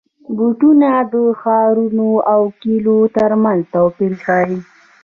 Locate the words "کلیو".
2.61-2.97